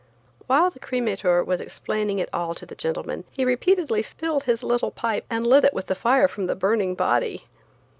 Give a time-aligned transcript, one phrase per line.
[0.47, 4.89] While the cremator was explaining it all to the gentleman he repeatedly filled his little
[4.89, 7.45] pipe and lit it with the fire from the burning body.